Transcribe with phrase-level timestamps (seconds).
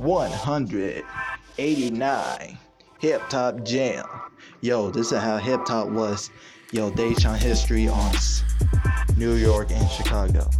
[0.00, 2.58] 189
[3.00, 4.06] Hip Top Jam.
[4.62, 6.30] Yo, this is how hip hop was.
[6.72, 8.14] Yo, Daytime history on
[9.18, 10.50] New York and Chicago.